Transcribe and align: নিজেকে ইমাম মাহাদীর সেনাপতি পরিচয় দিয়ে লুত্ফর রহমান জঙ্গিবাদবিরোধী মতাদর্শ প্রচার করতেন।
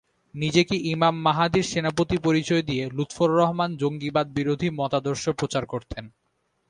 নিজেকে 0.35 0.75
ইমাম 0.93 1.15
মাহাদীর 1.21 1.65
সেনাপতি 1.65 2.17
পরিচয় 2.17 2.63
দিয়ে 2.63 2.83
লুত্ফর 2.89 3.29
রহমান 3.31 3.69
জঙ্গিবাদবিরোধী 3.77 4.67
মতাদর্শ 4.79 5.23
প্রচার 5.39 5.63
করতেন। 5.65 6.03